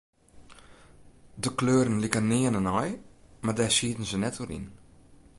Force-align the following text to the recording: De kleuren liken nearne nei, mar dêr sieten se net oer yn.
De 1.43 1.49
kleuren 1.57 2.01
liken 2.03 2.27
nearne 2.31 2.61
nei, 2.67 2.91
mar 3.43 3.55
dêr 3.57 3.73
sieten 3.77 4.07
se 4.09 4.17
net 4.19 4.37
oer 4.41 4.51
yn. 4.57 4.65